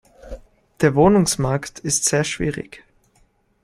Der 0.79 0.95
Wohnungsmarkt 0.95 1.77
ist 1.77 2.05
sehr 2.05 2.23
schwierig. 2.23 2.83